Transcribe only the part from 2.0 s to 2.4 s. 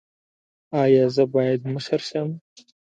شم؟